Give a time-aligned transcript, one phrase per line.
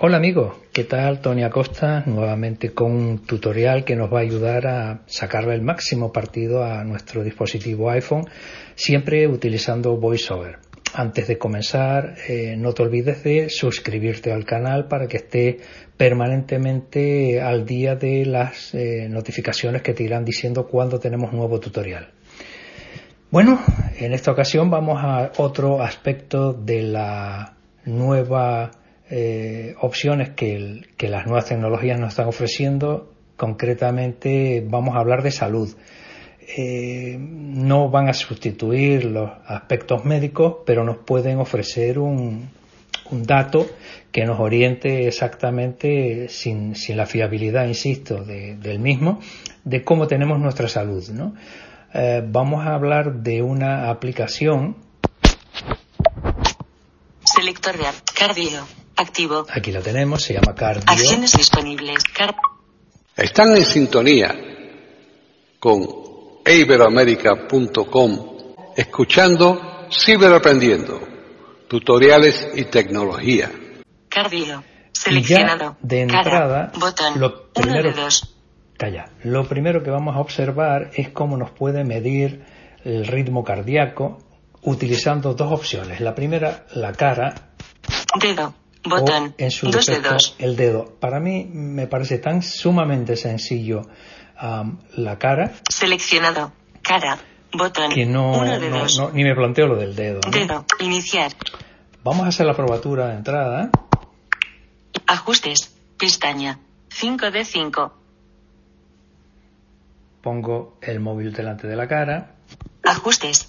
[0.00, 1.20] Hola amigos, ¿qué tal?
[1.20, 6.12] Tony Acosta, nuevamente con un tutorial que nos va a ayudar a sacarle el máximo
[6.12, 8.24] partido a nuestro dispositivo iPhone,
[8.76, 10.60] siempre utilizando VoiceOver.
[10.94, 15.58] Antes de comenzar, eh, no te olvides de suscribirte al canal para que esté
[15.96, 22.12] permanentemente al día de las eh, notificaciones que te irán diciendo cuando tenemos nuevo tutorial.
[23.32, 23.58] Bueno,
[23.98, 28.70] en esta ocasión vamos a otro aspecto de la nueva
[29.10, 33.12] eh, opciones que, las nuevas tecnologías nos están ofreciendo.
[33.36, 35.74] Concretamente vamos a hablar de salud.
[36.56, 42.50] Eh, no van a sustituir los aspectos médicos, pero nos pueden ofrecer un,
[43.10, 43.66] dato
[44.12, 49.20] que nos oriente exactamente, sin, la fiabilidad, insisto, del mismo,
[49.64, 51.02] de cómo tenemos nuestra salud.
[51.94, 54.76] Eh, vamos a hablar de una aplicación.
[57.24, 57.84] Selector de
[58.14, 59.46] cardio Activo.
[59.48, 60.82] Aquí lo tenemos, se llama Cardio.
[60.84, 62.02] Acciones disponibles.
[63.16, 64.34] Están en sintonía
[65.60, 65.86] con
[66.44, 71.00] iberoamerica.com escuchando Ciberaprendiendo,
[71.68, 73.52] tutoriales y tecnología.
[74.08, 74.64] Cardio.
[74.90, 75.76] Seleccionado.
[75.80, 76.72] de entrada,
[77.14, 77.92] lo primero,
[78.76, 79.04] Calla.
[79.22, 82.44] Lo primero que vamos a observar es cómo nos puede medir
[82.84, 84.18] el ritmo cardíaco
[84.62, 86.00] utilizando dos opciones.
[86.00, 87.52] La primera, la cara.
[88.20, 89.34] Dedo Botón.
[89.38, 90.34] en su Dos dedos.
[90.38, 90.96] el dedo.
[91.00, 93.82] Para mí me parece tan sumamente sencillo
[94.96, 95.52] la cara.
[95.68, 96.52] Seleccionado.
[96.82, 97.18] Cara.
[97.52, 97.90] Botón.
[97.92, 98.44] Que no,
[99.12, 100.20] ni me planteo lo del dedo.
[100.30, 100.64] Dedo.
[100.80, 101.32] Iniciar.
[102.04, 103.70] Vamos a hacer la probatura de entrada.
[105.06, 105.74] Ajustes.
[105.98, 106.58] Pestaña.
[106.90, 107.94] 5 de 5.
[110.22, 112.34] Pongo el móvil delante de la cara.
[112.84, 113.48] Ajustes.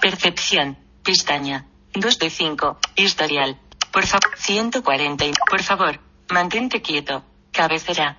[0.00, 0.76] Percepción.
[1.02, 1.66] Pestaña.
[1.94, 2.78] 2 de 5.
[2.96, 3.58] Historial.
[3.92, 4.30] Por favor.
[4.36, 5.24] 140.
[5.50, 6.00] Por favor.
[6.30, 7.24] Mantente quieto.
[7.50, 8.18] Cabecera.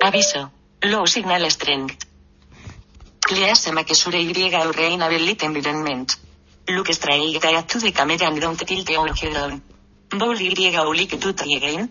[0.00, 0.50] Aviso.
[0.82, 2.04] Low signal strength.
[3.20, 6.12] Clease makesure y reina bellit environment.
[6.66, 9.62] Look straight to the camera and don't tilt your head down.
[10.10, 11.90] Bowl y ulik to again.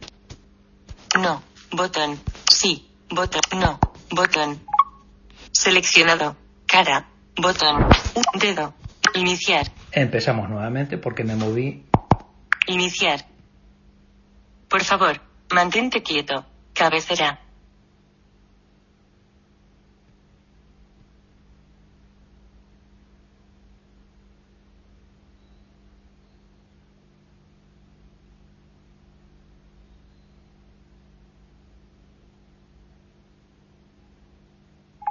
[1.17, 1.41] No.
[1.71, 2.19] Botón.
[2.51, 2.88] Sí.
[3.09, 3.41] Botón.
[3.59, 3.79] No.
[4.11, 4.61] Botón.
[5.51, 6.35] Seleccionado.
[6.67, 7.09] Cara.
[7.35, 7.87] Botón.
[8.35, 8.73] Dedo.
[9.15, 9.71] Iniciar.
[9.91, 11.85] Empezamos nuevamente porque me moví.
[12.67, 13.25] Iniciar.
[14.69, 15.19] Por favor,
[15.51, 16.45] mantente quieto.
[16.73, 17.39] Cabecera.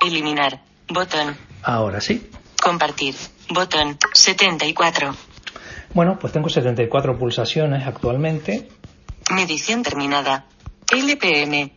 [0.08, 0.62] Eliminar.
[0.88, 1.36] Botón.
[1.62, 2.30] Ahora sí.
[2.60, 3.14] Compartir.
[3.50, 3.98] Botón.
[4.14, 5.14] 74.
[5.94, 8.68] Bueno, pues tengo 74 pulsaciones actualmente.
[9.30, 10.46] Medición terminada.
[10.90, 11.72] LPM.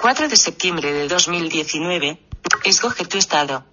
[0.00, 2.18] 4 de septiembre de 2019.
[2.64, 3.64] Escoge tu estado.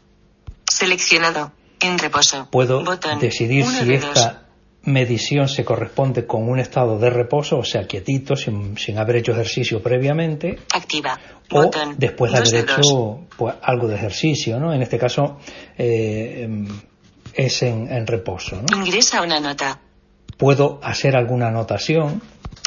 [0.70, 1.52] Seleccionado.
[1.80, 2.48] En reposo.
[2.52, 2.84] Puedo
[3.20, 4.45] decidir si esta
[4.86, 9.82] medición se corresponde con un estado de reposo, o sea, quietito, sin, haber hecho ejercicio
[9.82, 10.60] previamente.
[10.74, 11.20] Activa.
[11.52, 14.74] O después de haber hecho pues, algo de ejercicio, ¿no?
[14.74, 15.38] En este caso
[15.78, 16.48] eh,
[17.34, 18.62] es en, reposo.
[18.62, 18.78] ¿no?
[18.78, 19.82] Ingresa una nota.
[20.38, 22.22] Puedo hacer alguna anotación.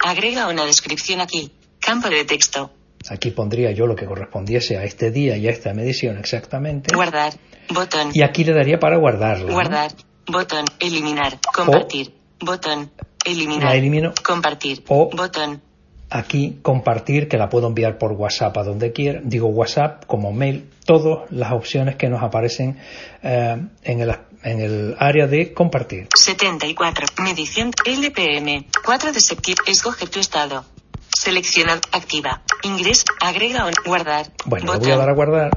[0.04, 1.52] Agrega una descripción aquí.
[1.80, 2.70] Campo de texto.
[3.10, 6.94] Aquí pondría yo lo que correspondiese a este día y a esta medición exactamente.
[6.94, 7.34] Guardar.
[7.72, 8.10] Botón.
[8.12, 9.52] Y aquí le daría para guardarlo.
[9.52, 9.92] Guardar.
[10.26, 10.64] Botón.
[10.80, 11.38] Eliminar.
[11.54, 12.17] Compartir.
[12.40, 12.90] Botón.
[13.24, 13.64] Eliminar.
[13.64, 14.12] La elimino.
[14.24, 14.84] Compartir.
[14.88, 15.62] O botón.
[16.10, 19.20] Aquí compartir, que la puedo enviar por WhatsApp a donde quiera.
[19.22, 20.70] Digo WhatsApp como mail.
[20.86, 22.78] Todas las opciones que nos aparecen
[23.22, 26.08] eh, en, el, en el área de compartir.
[26.16, 27.06] 74.
[27.22, 28.66] Medición LPM.
[28.84, 29.64] 4 de septiembre.
[29.66, 30.64] Escoge tu estado.
[31.14, 31.74] Selecciona.
[31.92, 32.42] Activa.
[32.62, 33.04] Ingresa.
[33.20, 34.32] Agrega o guardar.
[34.46, 35.50] Bueno, voy a dar a guardar.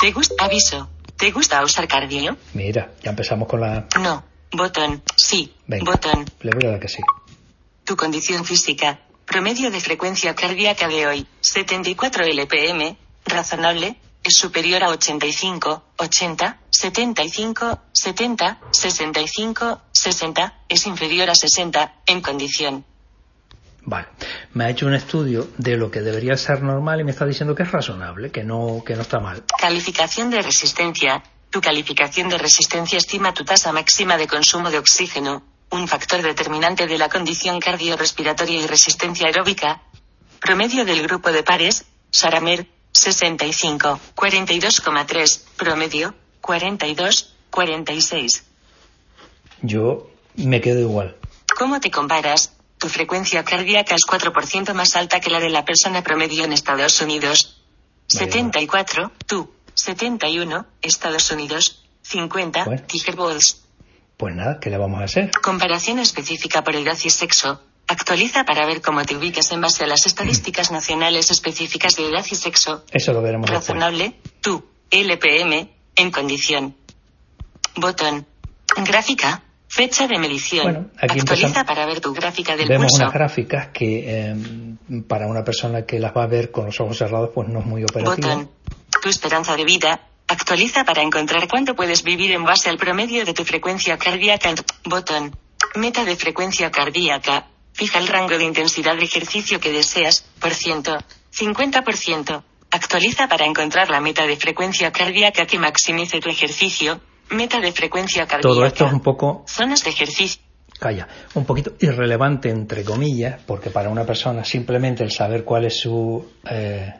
[0.00, 0.44] ¿Te gusta?
[0.44, 0.90] Aviso.
[1.16, 2.36] ¿Te gusta usar cardio?
[2.54, 3.86] Mira, ya empezamos con la...
[4.00, 4.24] No.
[4.56, 5.02] Botón.
[5.16, 5.52] Sí.
[5.66, 6.24] Botón.
[6.40, 7.02] Le voy a dar que sí.
[7.84, 9.00] Tu condición física.
[9.26, 11.26] Promedio de frecuencia cardíaca de hoy.
[11.40, 12.96] 74 LPM.
[13.26, 13.96] Razonable.
[14.22, 22.84] es superior a 85, 80, 75, 70, 65, 60, es inferior a 60, en condición.
[23.86, 24.06] Vale,
[24.54, 27.54] me ha hecho un estudio de lo que debería ser normal y me está diciendo
[27.54, 29.44] que es razonable, que no, que no está mal.
[29.60, 31.22] Calificación de resistencia.
[31.54, 36.88] Tu calificación de resistencia estima tu tasa máxima de consumo de oxígeno, un factor determinante
[36.88, 39.80] de la condición cardiorrespiratoria y resistencia aeróbica.
[40.40, 48.44] Promedio del grupo de pares, Saramer, 65, 42,3, promedio, 42, 46.
[49.62, 51.14] Yo me quedo igual.
[51.56, 52.52] ¿Cómo te comparas?
[52.78, 57.00] Tu frecuencia cardíaca es 4% más alta que la de la persona promedio en Estados
[57.00, 57.62] Unidos.
[58.12, 59.54] Vale, 74, tú.
[59.74, 61.80] 71, Estados Unidos.
[62.02, 62.82] 50, Bueno.
[62.86, 63.64] Tiger Balls.
[64.16, 65.30] Pues nada, ¿qué le vamos a hacer?
[65.42, 67.60] Comparación específica por edad y sexo.
[67.88, 72.24] Actualiza para ver cómo te ubicas en base a las estadísticas nacionales específicas de edad
[72.30, 72.84] y sexo.
[72.92, 73.66] Eso lo veremos después.
[73.68, 76.76] Razonable, tú, LPM, en condición.
[77.76, 78.26] Botón.
[78.84, 80.62] Gráfica, fecha de medición.
[80.64, 81.66] Bueno, aquí Actualiza empezamos.
[81.66, 83.02] para ver tu gráfica del Vemos pulso.
[83.04, 84.36] unas gráficas que eh,
[85.08, 87.66] para una persona que las va a ver con los ojos cerrados pues no es
[87.66, 88.14] muy operativo.
[88.28, 88.50] Botón.
[89.04, 90.00] Tu esperanza de vida.
[90.28, 94.54] Actualiza para encontrar cuánto puedes vivir en base al promedio de tu frecuencia cardíaca.
[94.82, 95.36] Botón.
[95.74, 97.48] Meta de frecuencia cardíaca.
[97.74, 100.24] Fija el rango de intensidad de ejercicio que deseas.
[100.40, 100.96] Por ciento.
[101.38, 102.42] 50%.
[102.70, 106.98] Actualiza para encontrar la meta de frecuencia cardíaca que maximice tu ejercicio.
[107.28, 108.48] Meta de frecuencia cardíaca.
[108.48, 110.40] Todo esto es un poco Zonas de ejercicio.
[110.80, 115.78] calla, un poquito irrelevante entre comillas, porque para una persona simplemente el saber cuál es
[115.78, 116.90] su eh,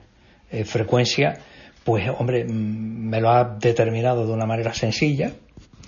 [0.50, 1.40] eh, frecuencia,
[1.84, 5.32] pues hombre, me lo ha determinado de una manera sencilla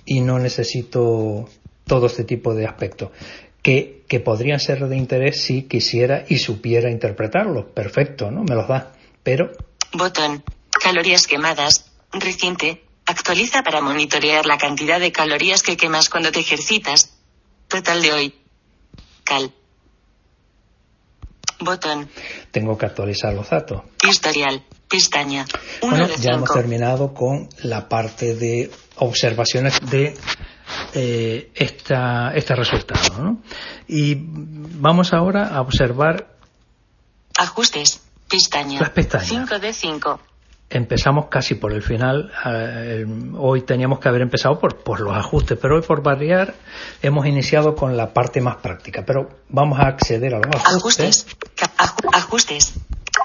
[0.05, 1.49] y no necesito
[1.85, 3.11] todo este tipo de aspectos
[3.61, 7.65] que, que podrían ser de interés si quisiera y supiera interpretarlos.
[7.73, 8.43] Perfecto, ¿no?
[8.43, 8.93] Me los da.
[9.23, 9.51] Pero
[9.93, 10.43] Botón.
[10.71, 11.91] Calorías quemadas.
[12.11, 12.83] Reciente.
[13.05, 17.13] Actualiza para monitorear la cantidad de calorías que quemas cuando te ejercitas.
[17.67, 18.35] Total de hoy.
[19.23, 19.53] Cal.
[21.59, 22.09] Botón.
[22.51, 23.81] tengo que actualizar los datos.
[24.07, 24.63] Historial.
[24.87, 25.45] Pestaña.
[25.81, 26.53] 1 Bueno, ya hemos 5.
[26.53, 30.15] terminado con la parte de observaciones de
[30.93, 33.21] eh, esta, este resultado.
[33.21, 33.41] ¿no?
[33.87, 36.27] Y vamos ahora a observar,
[37.37, 38.01] Ajustes.
[38.29, 38.79] Pestaña.
[38.81, 39.27] Las pestañas.
[39.27, 40.19] 5 de 5.
[40.69, 43.05] empezamos casi por el final, eh,
[43.37, 46.55] hoy teníamos que haber empezado por, por los ajustes, pero hoy por variar
[47.01, 51.25] hemos iniciado con la parte más práctica, pero vamos a acceder a los ajustes.
[51.27, 51.37] Ajustes.
[52.11, 52.73] Ajustes.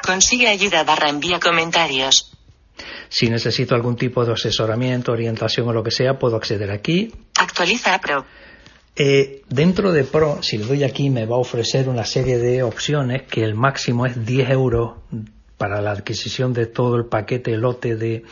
[0.06, 2.32] Consigue ayuda barra envía comentarios.
[3.08, 7.94] Si necesito algún tipo de asesoramiento, orientación o lo que sea, puedo acceder aquí, Actualiza
[7.94, 8.24] a Pro.
[8.94, 12.62] Eh, dentro de Pro, si le doy aquí, me va a ofrecer una serie de
[12.62, 14.98] opciones que el máximo es 10 euros
[15.56, 18.24] para la adquisición de todo el paquete, lote de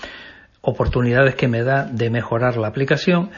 [0.61, 3.31] oportunidades que me da de mejorar la aplicación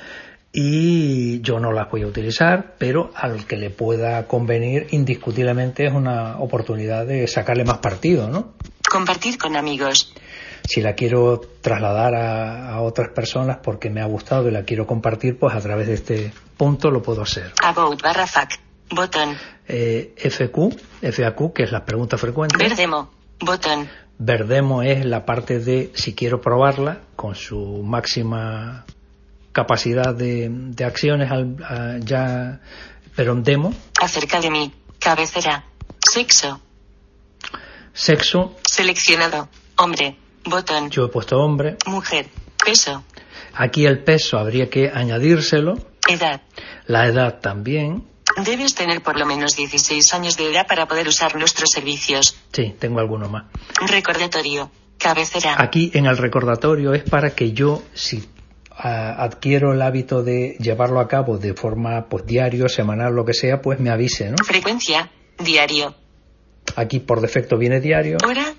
[0.52, 5.92] y yo no las voy a utilizar, pero al que le pueda convenir indiscutiblemente es
[5.92, 8.54] una oportunidad de sacarle más partido, ¿no?
[8.90, 10.12] Compartir con amigos.
[10.64, 14.86] Si la quiero trasladar a, a otras personas porque me ha gustado y la quiero
[14.86, 17.52] compartir, pues a través de este punto lo puedo hacer.
[17.62, 18.50] About barra FAQ.
[18.90, 19.36] Botón.
[19.68, 22.56] eh, FQ, FAQ, que es la pregunta frecuente.
[22.58, 23.10] Ver demo.
[23.40, 23.88] Botón.
[24.18, 28.84] Verdemo es la parte de si quiero probarla con su máxima
[29.52, 32.60] capacidad de, de acciones al- a- ya,
[33.16, 33.74] pero en demo.
[34.00, 34.72] Acerca de mí.
[35.00, 35.64] Cabecera.
[35.98, 36.60] Sexo.
[37.92, 39.48] Sexo, Seleccionado.
[39.76, 40.16] Hombre.
[40.44, 40.90] Botón.
[40.90, 41.76] yo he puesto hombre.
[41.86, 42.26] Mujer.
[42.64, 43.04] Peso.
[43.54, 45.78] Aquí el peso habría que añadírselo.
[46.08, 46.42] Edad.
[46.86, 48.04] La edad también.
[48.44, 52.36] Debes tener por lo menos 16 años de edad para poder usar nuestros servicios.
[52.52, 53.44] Sí, tengo alguno más.
[53.88, 54.70] Recordatorio.
[54.98, 55.56] Cabecera.
[55.58, 58.28] Aquí en el recordatorio es para que yo, si
[58.70, 63.34] a- adquiero el hábito de llevarlo a cabo de forma pues diario, semanal, lo que
[63.34, 64.36] sea, pues me avise, ¿no?
[64.44, 65.10] Frecuencia.
[65.38, 65.94] Diario.
[66.76, 68.54] Aquí por defecto viene diario, Hora.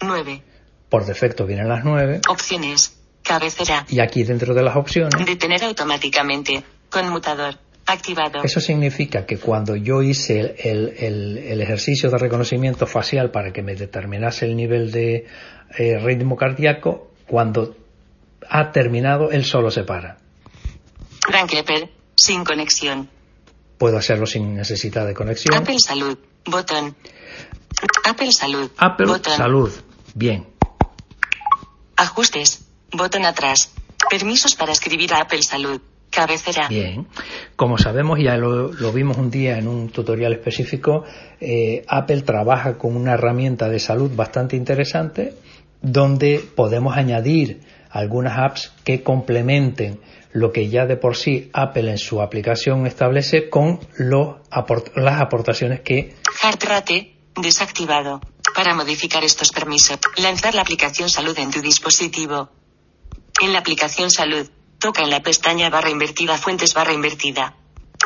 [0.00, 0.42] 9.
[0.88, 2.96] Por defecto vienen las 9 Opciones.
[3.22, 3.84] Cabecera.
[3.88, 6.62] y aquí dentro de las opciones, Detener automáticamente.
[6.90, 7.56] Conmutador.
[7.88, 8.42] Activado.
[8.42, 13.52] eso significa que cuando yo hice el, el- el- el ejercicio de reconocimiento facial para
[13.52, 15.26] que me determinase el nivel de
[15.78, 17.76] eh, ritmo cardíaco, cuando
[18.48, 20.18] ha terminado, él solo se para.
[21.28, 21.52] Frank.
[22.16, 23.08] Sin conexión.
[23.78, 25.54] Puedo hacerlo sin necesidad de conexión.
[25.54, 26.18] Apple Salud.
[26.44, 26.96] Botón.
[28.04, 28.70] Apple Salud.
[28.78, 29.36] Apple Botón.
[29.36, 29.72] Salud.
[30.14, 30.46] Bien.
[31.96, 32.66] Ajustes.
[32.92, 33.72] Botón atrás.
[34.10, 35.80] Permisos para escribir a Apple Salud.
[36.10, 36.68] Cabecera.
[36.68, 37.06] Bien.
[37.56, 41.04] Como sabemos, ya lo, lo vimos un día en un tutorial específico,
[41.40, 45.34] eh, Apple trabaja con una herramienta de salud bastante interesante
[45.82, 47.60] donde podemos añadir
[47.90, 50.00] algunas apps que complementen
[50.32, 54.36] lo que ya de por sí Apple en su aplicación establece con los
[54.94, 56.14] las aportaciones que...
[56.60, 58.20] Rate desactivado.
[58.56, 62.48] Para modificar estos permisos, lanzar la aplicación Salud en tu dispositivo.
[63.42, 64.48] En la aplicación Salud,
[64.78, 67.54] toca en la pestaña barra invertida Fuentes barra invertida.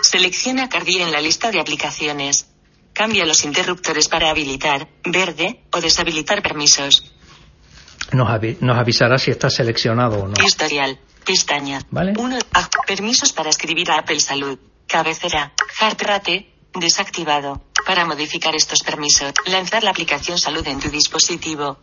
[0.03, 2.49] Selecciona Cardi en la lista de aplicaciones.
[2.93, 7.13] Cambia los interruptores para habilitar, verde, o deshabilitar permisos.
[8.11, 8.29] Nos,
[8.61, 10.35] nos avisará si está seleccionado o no.
[10.45, 10.99] Historial.
[11.25, 11.81] Pestaña.
[11.93, 12.15] ¿Vale?
[12.19, 12.39] 1.
[12.89, 14.59] Permisos para escribir a Apple Salud.
[14.89, 15.53] Cabecera.
[15.79, 16.53] Heart Rate.
[16.75, 17.70] Desactivado.
[17.91, 21.77] Para modificar estos permisos, lanzar la aplicación Salud en tu dispositivo.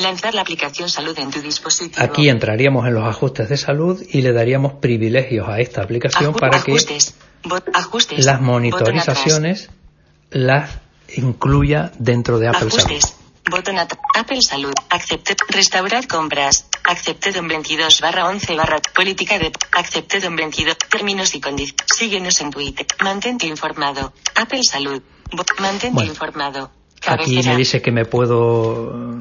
[0.00, 2.00] Lanzar la aplicación Salud en tu dispositivo.
[2.00, 6.38] Aquí entraríamos en los ajustes de salud y le daríamos privilegios a esta aplicación Aju-
[6.38, 7.16] para ajustes.
[7.42, 8.18] Bot- ajustes.
[8.18, 9.68] que las monitorizaciones
[10.30, 10.70] las
[11.16, 12.46] incluya dentro de.
[12.46, 13.00] Apple Salud.
[13.50, 14.72] Botón at- Apple Salud.
[14.90, 15.36] Accepted.
[15.48, 16.66] Restaurar compras.
[16.84, 18.78] Accepted en 22 barra 11 barra.
[18.94, 19.52] Política de.
[19.72, 20.76] Accepted en 22.
[20.90, 21.84] Términos y condiciones.
[21.86, 22.86] Síguenos en Twitter.
[23.02, 24.12] Mantente informado.
[24.36, 25.02] Apple Salud.
[25.32, 26.10] Bo- Mantente Bueno.
[26.10, 26.70] informado.
[27.06, 29.18] Aquí me dice que me puedo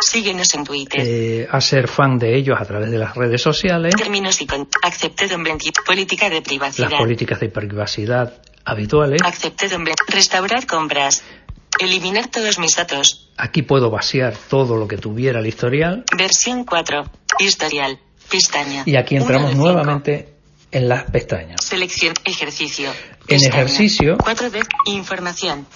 [0.00, 1.00] Síguenos en Twitter.
[1.04, 4.66] eh, hacer fan de ellos a través de las redes sociales, Términos y con.
[4.82, 5.70] Accepted en 20.
[5.86, 6.90] Política de privacidad.
[6.90, 9.20] las políticas de privacidad habituales.
[9.22, 10.02] Accepted en 20.
[10.08, 11.22] Restaurar compras.
[11.80, 13.30] Eliminar todos mis datos.
[13.36, 17.04] Aquí puedo vaciar todo lo que tuviera el historial Versión 4.
[17.40, 17.98] Historial.
[18.30, 18.82] Pestaña.
[18.86, 20.34] y aquí entramos nuevamente
[20.70, 21.62] en las pestañas.
[21.64, 22.14] Selección.
[22.24, 22.90] Ejercicio.
[23.28, 24.16] En ejercicio.
[24.18, 24.60] 4 de.
[24.86, 25.66] Información.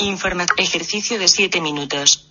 [0.00, 0.46] Informa.
[0.58, 2.28] Ejercicio de 7 minutos.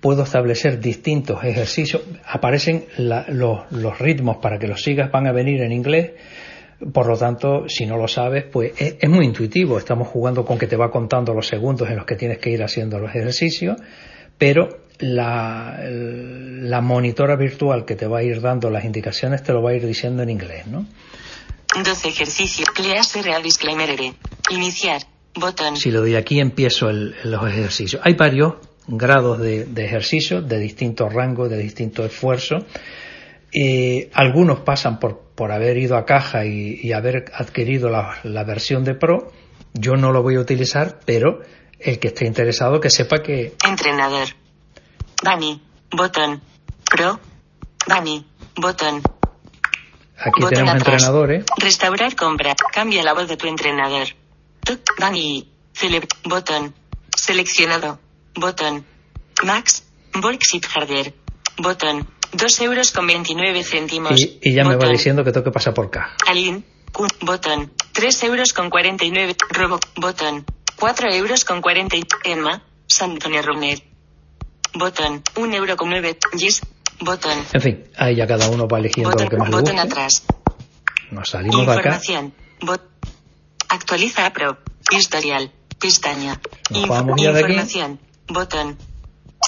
[0.00, 2.02] Puedo establecer distintos ejercicios.
[2.24, 6.12] Aparecen la- los, los ritmos para que los sigas van a venir en inglés.
[6.92, 9.78] Por lo tanto, si no lo sabes, pues es, es muy intuitivo.
[9.78, 12.62] Estamos jugando con que te va contando los segundos en los que tienes que ir
[12.62, 13.76] haciendo los ejercicios,
[14.38, 14.68] pero
[15.00, 19.70] la, la monitora virtual que te va a ir dando las indicaciones te lo va
[19.70, 20.86] a ir diciendo en inglés, ¿no?
[21.84, 22.64] 12 ejercicio.
[22.74, 23.90] Clase real disclaimer.
[24.50, 25.02] Iniciar.
[25.34, 25.76] Botón.
[25.76, 28.00] Si le doy aquí, empiezo el- los ejercicios.
[28.04, 28.54] Hay varios
[28.88, 32.64] grados de, de ejercicio, de distintos rangos, de distintos esfuerzos.
[33.52, 38.42] Eh, algunos pasan por, por haber ido a caja y, y haber adquirido la, la
[38.42, 39.30] versión de Pro.
[39.72, 41.42] Yo no lo voy a utilizar, pero
[41.78, 44.26] el que esté interesado que sepa que Entrenador.
[45.22, 45.62] Bani.
[45.92, 46.42] Botón.
[46.90, 47.20] Pro.
[47.86, 48.26] Bani.
[48.56, 49.00] Botón.
[50.16, 50.94] aquí Botón tenemos atrás.
[51.04, 51.44] entrenadores.
[51.58, 52.56] Restaurar compra.
[52.72, 54.08] Cambia la voz de tu entrenador.
[54.98, 55.48] Bani.
[55.72, 56.04] Celeb.
[56.24, 56.74] Botón.
[57.16, 58.00] Seleccionado.
[58.34, 58.84] Botón.
[59.44, 59.84] Max.
[60.14, 61.14] Volkswagen Harder.
[61.58, 62.08] Botón.
[62.32, 64.20] 2 euros con 29 céntimos.
[64.20, 66.14] Y, y ya me va diciendo que tengo que pasar por caja.
[66.26, 66.64] Alin.
[66.92, 67.06] Q.
[67.22, 67.72] Botón.
[67.92, 69.36] 3 euros con 49.
[69.50, 69.80] Robo.
[69.96, 70.44] Botón.
[70.76, 71.96] 4 euros con 40.
[72.24, 72.62] Emma.
[72.86, 73.82] Santone Runner.
[74.74, 75.22] Botón.
[75.36, 76.18] 1 euro con 9.
[76.36, 76.62] Yes.
[77.00, 77.38] Botón.
[77.52, 79.88] En fin, ahí ya cada uno va eligiendo lo que Botón, más le botón guste.
[79.88, 80.24] atrás.
[81.10, 82.00] Nos salimos de acá.
[82.60, 82.82] Bot.
[83.68, 84.58] Actualiza a Pro.
[84.90, 85.52] Historial.
[85.78, 86.40] Pestaña.
[86.70, 88.00] Nos Info- información.
[88.26, 88.76] Botón.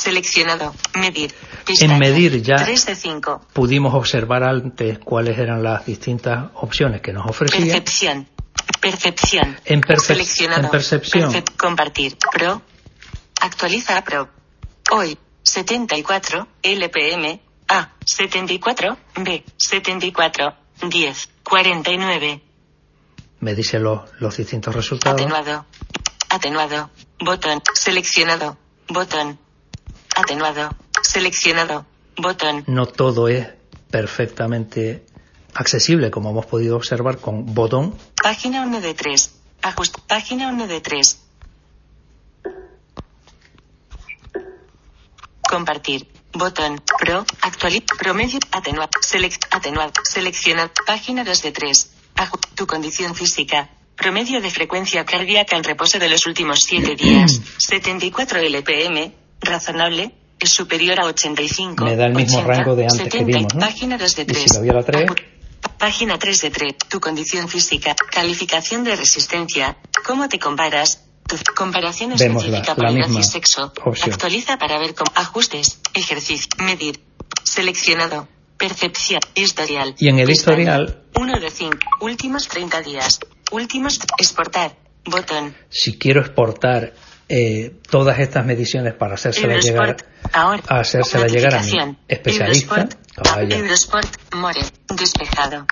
[0.01, 0.75] Seleccionado.
[0.99, 1.35] Medir.
[1.67, 1.93] Pestaña.
[1.95, 3.47] En medir ya 3 de 5.
[3.53, 7.59] pudimos observar antes cuáles eran las distintas opciones que nos ofrecía.
[7.61, 8.29] Percepción.
[8.81, 9.59] Percepción.
[9.67, 10.63] En percep- Seleccionado.
[10.65, 11.33] en percepción.
[11.33, 12.17] Percep- compartir.
[12.33, 12.63] Pro.
[13.43, 14.29] Actualiza Pro.
[14.93, 15.19] Hoy.
[15.43, 16.49] 74.
[16.63, 17.41] LPM.
[17.69, 17.91] A.
[18.05, 18.97] 74.
[19.17, 19.45] B.
[19.57, 20.55] 74.
[20.89, 21.29] 10.
[21.43, 22.43] 49.
[23.41, 25.21] Me dice los, los distintos resultados.
[25.21, 25.67] Atenuado.
[26.31, 26.91] Atenuado.
[27.19, 27.61] Botón.
[27.75, 28.57] Seleccionado.
[28.89, 29.39] Botón.
[30.17, 30.71] Atenuado.
[31.03, 31.87] Seleccionado.
[32.17, 32.65] Botón.
[32.67, 33.47] No todo es
[33.91, 35.05] perfectamente
[35.55, 37.97] accesible, como hemos podido observar con botón.
[38.23, 39.35] Página 1 de 3.
[39.63, 39.99] Ajust.
[40.07, 41.19] Página 1 de 3.
[45.49, 46.07] Compartir.
[46.33, 46.81] Botón.
[46.99, 47.25] Pro.
[47.43, 47.83] Actualiz.
[47.99, 48.39] Promedio.
[48.53, 48.91] Atenuado.
[49.01, 49.45] Select.
[49.51, 49.93] Atenuado.
[50.05, 50.71] Seleccionar.
[50.87, 51.91] Página 2 de 3.
[52.17, 53.69] Aju- tu condición física.
[53.97, 57.41] Promedio de frecuencia cardíaca en reposo de los últimos 7 días.
[57.59, 59.13] 74 LPM.
[59.41, 60.15] Razonable.
[60.39, 61.85] Es superior a 85.
[61.85, 63.61] Me da el mismo 80, rango de antes que 70, vimos, ¿no?
[63.61, 64.43] Página 2 de Y 3.
[64.43, 65.11] si le doy a la 3.
[65.79, 66.75] Página 3 de 3.
[66.89, 67.95] Tu condición física.
[68.11, 69.77] Calificación de resistencia.
[70.07, 71.05] ¿Cómo te comparas?
[71.29, 73.73] Tu comparación Vemos específica la- por edad y sexo.
[73.85, 74.13] opción.
[74.13, 75.13] Actualiza para ver cómo.
[75.15, 75.81] Ajustes.
[75.93, 76.49] Ejercicio.
[76.65, 77.01] Medir.
[77.45, 78.27] Seleccionado.
[78.57, 79.21] Percepción.
[79.35, 79.95] Historial.
[79.99, 81.77] Y en el historial- 1 de 5.
[82.01, 83.21] Últimos 30 días.
[83.51, 84.01] Últimos.
[84.19, 84.77] Exportar.
[85.05, 85.55] Botón.
[85.71, 86.95] Si quiero exportar
[87.33, 89.97] eh, todas estas mediciones para hacérselas llegar.
[90.33, 90.63] Ahora.
[90.69, 92.89] a hacérsela llegar a mi especialista,
[93.49, 94.07] Eurosport.
[94.33, 94.37] Ah.
[94.37, 94.61] More.
[94.89, 95.67] Despejado.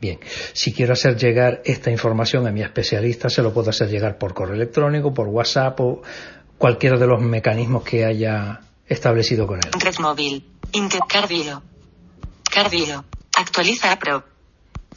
[0.00, 0.18] Bien,
[0.54, 4.32] si quiero hacer llegar esta información a mi especialista, se lo puedo hacer llegar por
[4.32, 6.02] correo electrónico, por WhatsApp o
[6.56, 9.70] cualquiera de los mecanismos que haya establecido con él.
[9.78, 10.44] Red móvil.
[10.72, 11.62] Intercardio.
[12.50, 13.04] Cardio.
[13.36, 14.24] Actualiza a Pro.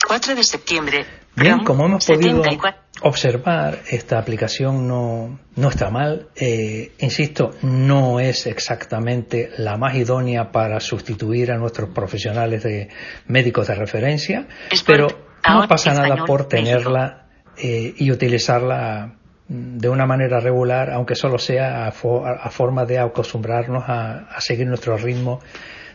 [0.08, 1.06] 4 de septiembre.
[1.36, 2.85] Bien, como hemos podido 74.
[3.02, 6.30] Observar, esta aplicación no, no está mal.
[6.36, 12.90] Eh, insisto, no es exactamente la más idónea para sustituir a nuestros profesionales de
[13.28, 14.48] médicos de referencia,
[14.86, 19.16] pero no pasa nada por tenerla eh, y utilizarla
[19.48, 24.42] mm, de una manera regular, aunque solo sea a, a- forma de acostumbrarnos a, a
[24.42, 25.42] seguir nuestro ritmo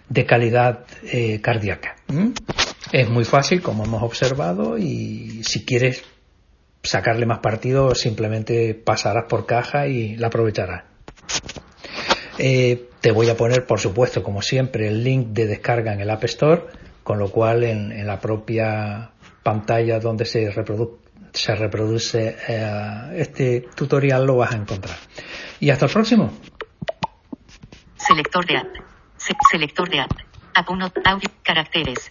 [0.08, 1.96] de calidad eh, cardíaca.
[2.92, 6.02] Es muy fácil, como hemos observado, y si quieres
[6.82, 10.84] sacarle más partido, simplemente pasarás por caja y la aprovecharás.
[12.38, 16.10] Eh, te voy a poner, por supuesto, como siempre, el link de descarga en el
[16.10, 16.62] App Store,
[17.02, 19.10] con lo cual en, la propia
[19.42, 20.96] pantalla donde se, reprodu-
[21.32, 24.96] se reproduce eh, este tutorial lo vas a encontrar.
[25.60, 26.30] Y hasta el próximo.
[27.96, 28.68] Selector de app.
[29.16, 30.12] Se- selector de app.
[30.54, 30.92] App 1.
[31.04, 31.28] Audio.
[31.42, 32.10] Caracteres.